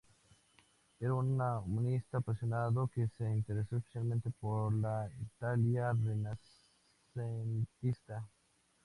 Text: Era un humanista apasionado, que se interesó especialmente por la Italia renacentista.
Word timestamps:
Era 0.99 1.13
un 1.13 1.39
humanista 1.39 2.17
apasionado, 2.17 2.87
que 2.87 3.07
se 3.15 3.23
interesó 3.35 3.75
especialmente 3.77 4.31
por 4.41 4.73
la 4.73 5.07
Italia 5.21 5.93
renacentista. 5.93 8.27